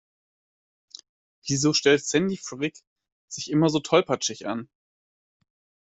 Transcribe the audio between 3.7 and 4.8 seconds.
tollpatschig an?